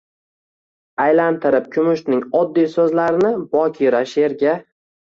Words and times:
Aylantirib 1.05 1.69
Kumushning 1.77 2.27
oddiy 2.43 2.69
soʻzlarini 2.75 3.35
bokira 3.57 4.07
sheʼrga. 4.17 4.61